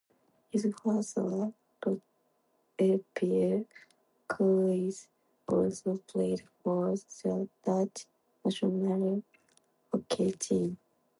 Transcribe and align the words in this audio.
His 0.49 0.65
father 0.83 1.53
Roepie 2.79 3.65
Kruize 4.27 5.07
also 5.47 5.97
played 6.07 6.41
for 6.63 6.95
the 6.95 7.47
Dutch 7.63 8.07
national 8.43 9.23
hockey 9.93 10.31
team. 10.31 10.79